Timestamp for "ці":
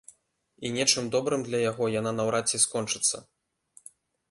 2.53-2.63